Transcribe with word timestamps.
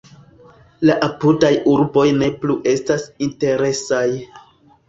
La 0.89 0.95
apudaj 1.07 1.51
urboj 1.73 2.07
ne 2.23 2.31
plu 2.47 2.57
estas 2.73 3.07
interesaj. 3.29 4.05